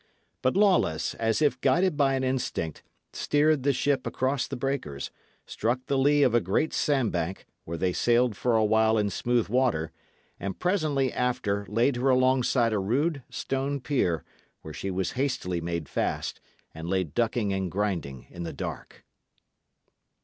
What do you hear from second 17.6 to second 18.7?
grinding in the